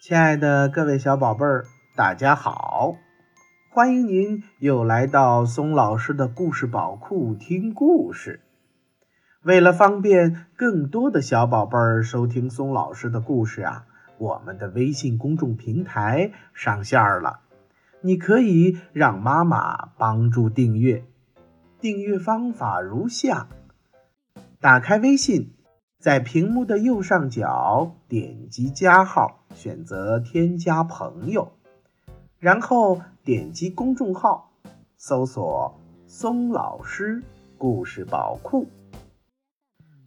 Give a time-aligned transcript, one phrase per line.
[0.00, 2.94] 亲爱的各位小宝贝儿，大家好！
[3.68, 8.40] 欢迎您又来到松老师的故事宝库听故事。
[9.42, 13.86] 为了方便更多的小宝贝儿收听松老师的故事啊，
[14.18, 17.40] 我们的微信公众平台上线了。
[18.00, 21.04] 你可以让妈妈帮助订阅。
[21.80, 23.48] 订阅方法如下：
[24.60, 25.54] 打开微信，
[25.98, 31.50] 在屏幕的右上角点击加号，选择添加朋友，
[32.38, 34.52] 然后点击公众号，
[34.96, 37.24] 搜索“松老师
[37.56, 38.68] 故事宝库”。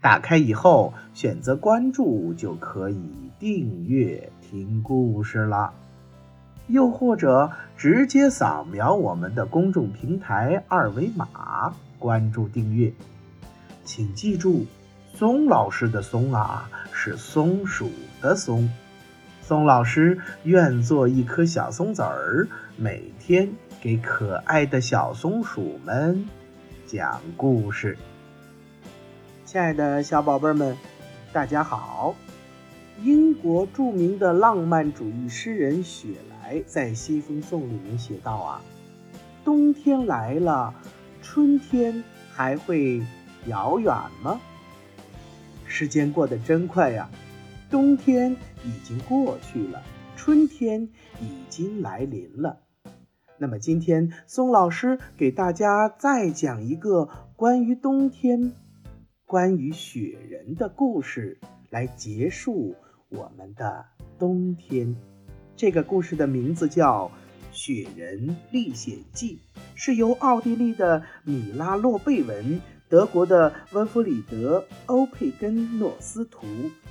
[0.00, 5.74] 打开以后，选择关注就可以订阅听故事了。
[6.68, 12.92] 又或者直接扫描我们的公众平台二维码关注订阅，
[13.84, 14.64] 请记住，
[15.14, 18.70] 松老师的“松”啊是松鼠的“松”。
[19.42, 26.26] 松老师愿做一颗小松子儿，每天给可爱的小松鼠们
[26.86, 27.98] 讲故事。
[29.44, 30.76] 亲爱的小宝贝们，
[31.32, 32.14] 大家好！
[33.02, 38.62] 英国著名的浪漫主义诗人雪莱在《西风颂》里面写道：“啊，
[39.44, 40.72] 冬天来了，
[41.20, 43.02] 春天还会
[43.46, 44.40] 遥远吗？
[45.70, 47.08] 时间过得真快呀，
[47.70, 48.32] 冬天
[48.64, 49.80] 已经过去了，
[50.16, 50.82] 春天
[51.20, 52.58] 已经来临了。
[53.38, 58.52] 那么今天松老师给大家再讲一个关于冬天、
[59.24, 61.38] 关于雪人的故事，
[61.70, 62.74] 来结束。”
[63.08, 63.86] 我们的
[64.20, 64.94] 冬天，
[65.56, 67.06] 这个故事的名字叫
[67.50, 69.40] 《雪人历险记》，
[69.74, 72.60] 是由奥地利的米拉洛贝文、
[72.90, 76.44] 德国的温弗里德·欧佩根诺斯图，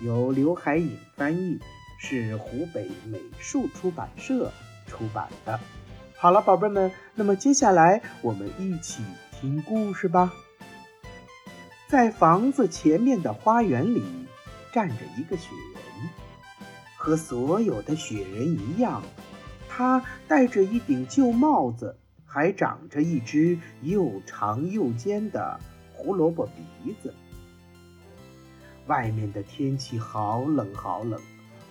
[0.00, 1.60] 由刘海颖翻译，
[2.00, 4.50] 是湖北美术出版社
[4.88, 5.60] 出版的。
[6.16, 10.32] 好了，宝贝们，那么接下来我们一起听故事吧。
[11.86, 14.02] 在房子前面的花园里，
[14.72, 16.10] 站着一个雪人。
[16.96, 19.00] 和所有的雪人一样，
[19.68, 21.96] 他戴着一顶旧帽子，
[22.26, 25.60] 还长着一只又长又尖的
[26.04, 26.46] 胡萝卜
[26.82, 27.12] 鼻子。
[28.86, 31.18] 外面的天气好冷好冷，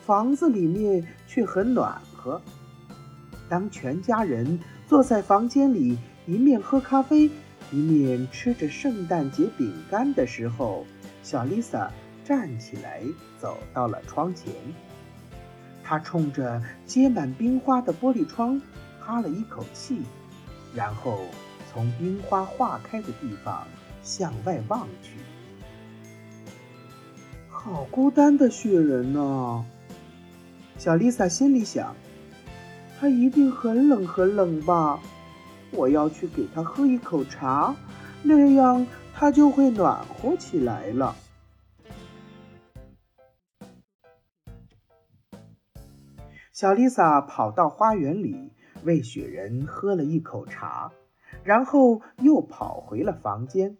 [0.03, 2.41] 房子里面却很暖和。
[3.47, 5.95] 当全家人坐在房间里，
[6.25, 7.29] 一面喝咖啡，
[7.71, 10.87] 一面吃着圣诞节饼干的时候，
[11.21, 11.91] 小丽莎
[12.25, 13.03] 站起来，
[13.39, 14.51] 走到了窗前。
[15.83, 18.59] 她冲着结满冰花的玻璃窗
[18.99, 20.01] 哈了一口气，
[20.73, 21.19] 然后
[21.71, 23.67] 从冰花化开的地方
[24.03, 25.17] 向外望去。
[27.49, 29.65] 好孤单的雪人呢，
[30.77, 31.95] 小丽萨心里想。
[32.99, 34.99] 他一定很冷很冷吧？
[35.71, 37.75] 我要去给他喝一口茶，
[38.21, 41.15] 那样他就会暖和起来了。
[46.53, 48.51] 小丽萨跑到花园里，
[48.83, 50.91] 为雪人喝了一口茶，
[51.43, 53.77] 然后又跑回了房间。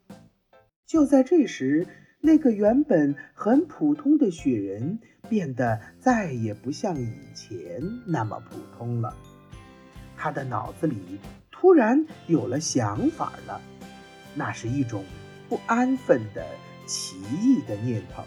[0.86, 1.88] 就在这时，
[2.20, 9.16] 那个原本很普通的雪人变得再也不像以前那么普通了。
[10.16, 11.20] 他的脑子里
[11.52, 13.62] 突然有了想法了，
[14.36, 15.04] 那是一种
[15.50, 16.46] 不安分的
[16.86, 18.24] 奇异的念头。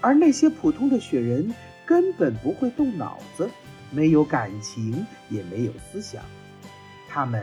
[0.00, 1.54] 而那些普通的雪人。
[1.88, 3.48] 根本不会动脑子，
[3.92, 6.20] 没有感情，也没有思想，
[7.08, 7.40] 他们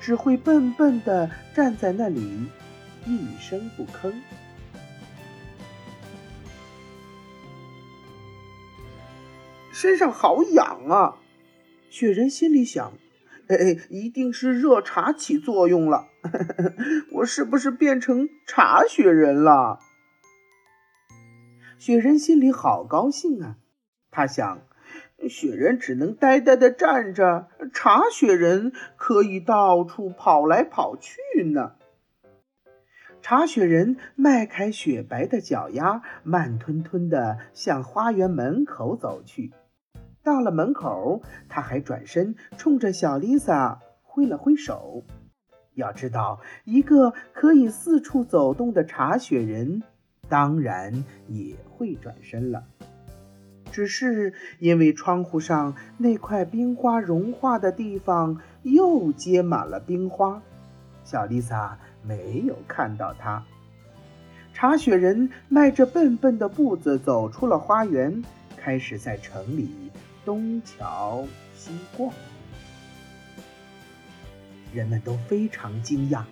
[0.00, 2.46] 只会笨笨地站在那里，
[3.06, 4.12] 一声不吭。
[9.72, 11.16] 身上好痒啊！
[11.90, 12.92] 雪人心里想
[13.48, 16.08] ：“哎，一定是热茶起作用了，
[17.12, 19.78] 我是不是变成茶雪人了？”
[21.78, 23.56] 雪人心里好高兴啊！
[24.10, 24.65] 他想，
[25.28, 31.72] 雪人只能呆呆地站着，茶雪人可以到处跑来跑去呢。
[33.22, 39.52] 茶雪人迈开雪白的脚丫，慢吞吞地向花园门口走去。
[40.22, 45.02] 到了门口，他还转身冲着小丽萨挥了挥手。
[45.74, 49.82] 要知道，一个可以四处走动的茶雪人，
[50.28, 52.64] 当然也会转身了。
[53.76, 60.40] 只是因为窗户上那块冰花融化的地方又结满了冰花，
[61.04, 63.44] 小丽萨没有看到它。
[64.54, 68.24] 茶雪人迈着笨笨的步子走出了花园，
[68.56, 69.68] 开始在城里
[70.24, 72.10] 东瞧西逛。
[74.72, 76.22] 人们都非常惊讶，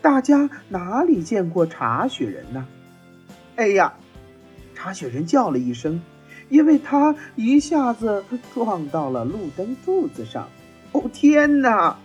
[0.00, 2.66] 大家哪里见过茶雪人呢？
[3.54, 3.94] 哎呀！
[4.74, 6.02] 茶雪人叫了一声，
[6.52, 8.22] 因为他一下子
[8.52, 10.46] 撞到了路灯柱子上。
[10.92, 11.96] 哦天哪！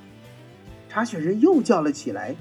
[0.88, 2.34] 茶雪人又叫了起来，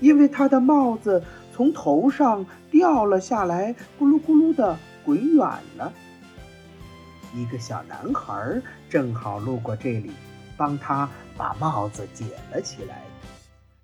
[0.00, 1.22] 因为他的帽子
[1.52, 4.74] 从头上掉了下来，咕噜咕噜的
[5.04, 5.46] 滚远
[5.76, 5.92] 了。
[7.34, 10.10] 一个小男孩正好路过这里，
[10.56, 11.06] 帮他
[11.36, 13.02] 把帽子捡了起来。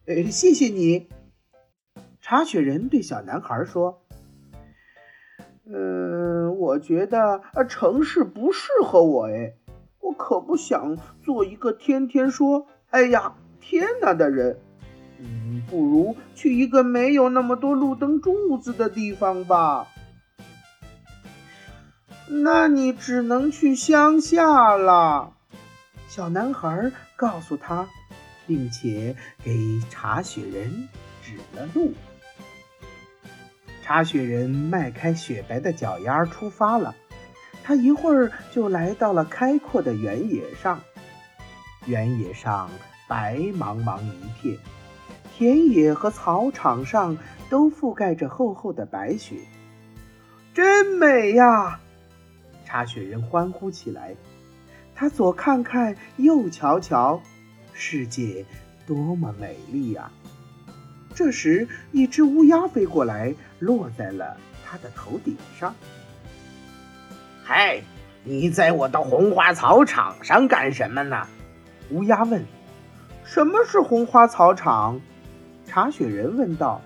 [0.07, 1.09] 呃，谢谢你，
[2.23, 4.01] 茶雪人对小男孩说。
[5.69, 9.55] 嗯，我觉得城市不适合我哎，
[10.01, 14.59] 我可不想做一个天天说“哎呀，天哪”的人。
[15.19, 19.87] 嗯，不如去一个没有那么多路灯柱子的地方吧。
[22.29, 25.33] 那你只能去乡下了。
[26.09, 27.89] 小男孩告诉他，
[28.47, 30.89] 并且给查雪人
[31.23, 31.93] 指了路。
[33.87, 36.97] 茶雪人迈开雪白的脚丫出发了。
[37.63, 40.81] 他一会儿就来到了开阔的原野上。
[41.87, 42.69] 原野上
[43.07, 44.59] 白茫茫一片，
[45.33, 47.17] 田野和草场上
[47.49, 49.37] 都覆盖着厚厚的白雪，
[50.53, 51.79] 真美呀！
[52.65, 54.17] 茶雪人欢呼起来。
[54.97, 57.23] 他左看看，右瞧瞧，
[57.73, 58.45] 世界
[58.85, 60.11] 多么美丽呀！
[61.17, 64.37] 这时，一只乌鸦飞过来，落在了
[64.67, 65.75] 他的头顶上。
[67.43, 67.81] 嗨，
[68.23, 71.27] 你在我的红花草场上干什么呢？
[71.89, 72.45] 乌鸦问。
[73.25, 75.01] 什么是红花草场？
[75.65, 76.83] 查雪人问道。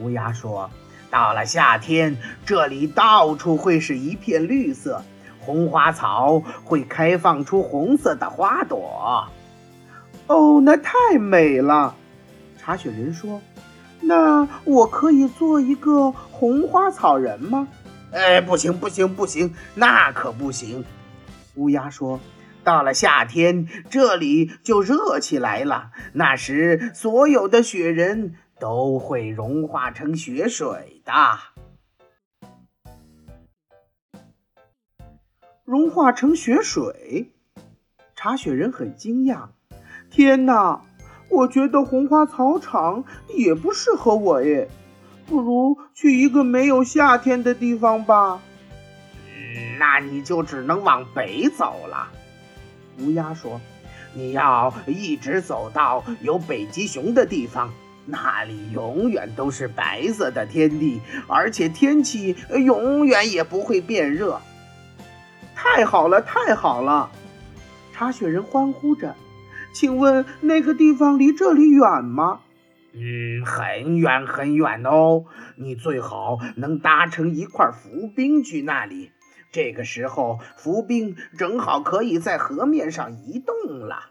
[0.00, 0.68] 乌鸦说
[1.08, 5.04] ：“到了夏天，这里到处会是一片绿色，
[5.38, 9.28] 红花草会开放出红色的花朵。”
[10.26, 11.94] 哦，那太美了。
[12.62, 13.40] 茶雪人说。
[14.00, 17.68] 那我可以做一个红花草人吗？
[18.12, 20.84] 哎，不行，不行，不行，那可不行。
[21.54, 22.18] 乌鸦说
[22.64, 31.12] ：“到了夏天，这里就热起来了，那时所有的雪人都会融化成雪水的。”
[35.64, 37.32] 融化成雪水？
[38.16, 39.48] 茶雪人很惊讶。
[40.10, 40.82] 天哪！
[41.32, 44.68] 我觉得红花草场也不适合我耶，
[45.26, 48.38] 不如去一个没有夏天的地方吧。
[49.16, 52.08] 嗯，那你就只能往北走了。
[52.98, 53.58] 乌鸦说
[54.12, 57.72] ：“你要一直走到有北极熊的地方，
[58.04, 62.36] 那里永远都是白色的天地，而且天气
[62.66, 64.38] 永远也不会变热。”
[65.56, 67.08] 太好了，太好了！
[67.94, 69.14] 茶雪人欢呼着。
[69.72, 72.40] 请问那个地方离这里远吗？
[72.92, 75.24] 嗯，很远很远哦。
[75.56, 79.12] 你最好能搭乘一块浮冰去那里。
[79.50, 84.10] 这个时候，浮冰正好可以在河面上移动了。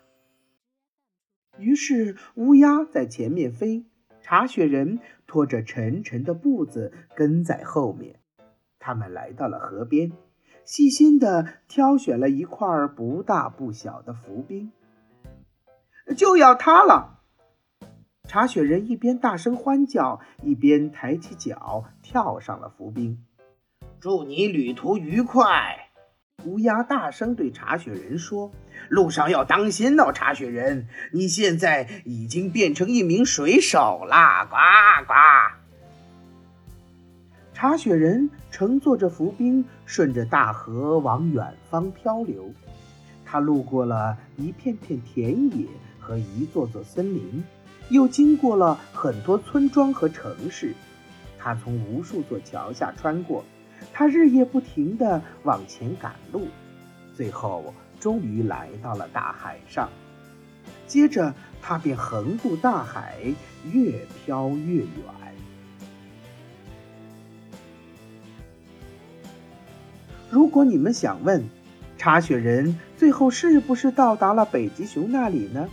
[1.58, 3.86] 于是，乌鸦在前面飞，
[4.22, 8.16] 茶雪人拖着沉沉的步子跟在后面。
[8.80, 10.12] 他们来到了河边，
[10.66, 14.72] 细心地挑选了一块不大不小的浮冰。
[16.16, 17.20] 就要它了！
[18.28, 23.24] 茶雪人一边大声欢叫，一边抬起脚跳上了浮冰。
[24.00, 25.90] 祝你旅途愉快！
[26.46, 28.52] 乌鸦大声对茶雪人说
[28.90, 34.56] ：“路上要当心哦，茶雪人，你现在已经变成一名水手啦！”呱
[35.06, 35.14] 呱！
[37.54, 42.52] 茶雪人乘坐着浮冰，顺着大河往远方漂流。
[43.24, 45.68] 他路过了一片片田野。
[46.02, 47.44] 和一座座森林，
[47.90, 50.74] 又经过了很多村庄和城市。
[51.40, 53.46] 他从无数座桥下穿过，
[53.94, 56.48] 他日夜不停地往前赶路，
[57.16, 59.90] 最后终于来到了大海上。
[60.88, 63.16] 接着，他便横渡大海，
[63.72, 64.88] 越飘越远。
[70.30, 71.44] 如果你们想问，
[71.98, 75.70] 查雪人最后是不是到达了北极熊那里呢？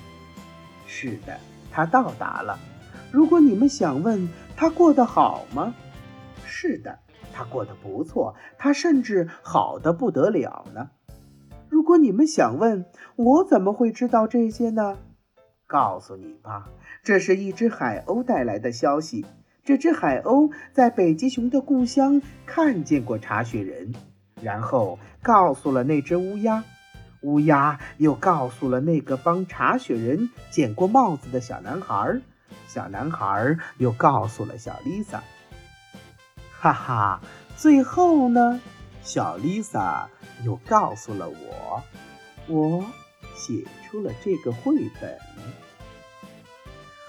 [0.88, 1.38] 是的，
[1.70, 2.58] 他到达了。
[3.12, 5.74] 如果你们想问他过得好吗？
[6.44, 6.98] 是的，
[7.32, 10.90] 他过得不错，他甚至好的不得了呢。
[11.68, 14.96] 如果你们想问我怎么会知道这些呢？
[15.66, 16.70] 告诉你吧，
[17.02, 19.26] 这是一只海鸥带来的消息。
[19.62, 23.94] 这只海鸥在北极熊的故乡看见过查雪人，
[24.40, 26.64] 然后告诉了那只乌鸦。
[27.22, 32.20] 乌鸦又告诉了那个帮茶雪人捡过帽子的小男孩，
[32.66, 35.22] 小男孩又告诉了小丽萨。
[36.60, 37.20] 哈哈，
[37.56, 38.60] 最后呢，
[39.02, 40.08] 小丽萨
[40.44, 41.82] 又告诉了我，
[42.46, 42.84] 我
[43.36, 45.18] 写出了这个绘本。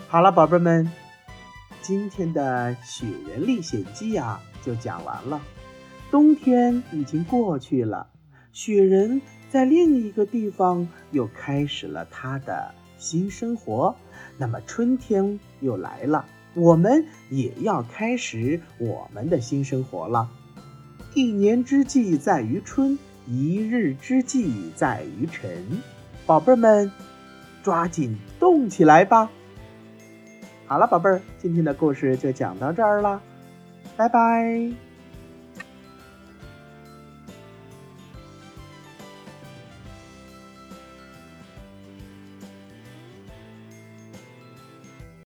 [0.08, 0.92] 好了，宝贝们，
[1.82, 5.39] 今天的《雪人历险记》呀就讲完了。
[6.10, 8.08] 冬天已经过去了，
[8.51, 13.96] 雪人在另一个地方又开始了他的新生活。
[14.38, 20.29] 那么春天又来了，我们也要开始我们的新生活了。
[21.15, 25.50] 一年之计在于春，一日之计在于晨。
[26.25, 26.91] 宝贝们，
[27.63, 29.29] 抓紧动起来吧！
[30.68, 33.20] 好了，宝贝儿，今天的故事就讲到这儿了，
[33.98, 34.88] 拜拜。